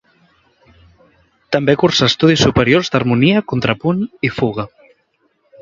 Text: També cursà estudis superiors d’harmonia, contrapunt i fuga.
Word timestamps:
També 1.57 1.75
cursà 1.83 2.09
estudis 2.13 2.45
superiors 2.47 2.91
d’harmonia, 2.97 3.47
contrapunt 3.55 4.03
i 4.31 4.37
fuga. 4.39 4.71